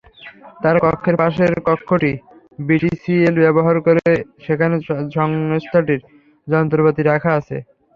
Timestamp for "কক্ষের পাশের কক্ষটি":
0.83-2.11